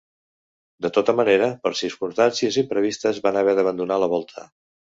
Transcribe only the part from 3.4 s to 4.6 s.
haver d'abandonar la volta.